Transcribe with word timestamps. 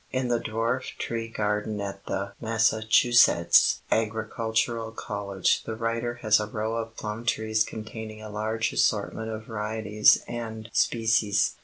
In 0.11 0.29
the 0.29 0.39
dwarf 0.39 0.97
tree 0.97 1.27
garden 1.27 1.79
at 1.79 2.07
the 2.07 2.33
Massachusetts 2.41 3.81
Agricultural 3.91 4.89
College 4.93 5.63
the 5.65 5.75
writer 5.75 6.15
has 6.23 6.39
a 6.39 6.47
row 6.47 6.75
of 6.77 6.97
plum 6.97 7.23
trees 7.23 7.63
containing 7.63 8.19
a 8.19 8.27
large 8.31 8.73
assortment 8.73 9.29
of 9.29 9.45
varieties 9.45 10.23
and 10.27 10.71
species. 10.73 11.53